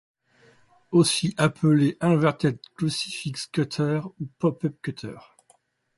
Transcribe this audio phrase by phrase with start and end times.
[0.89, 5.17] Aussi appelée Inverted Crucifix Cutter ou Pop-Up Cutter.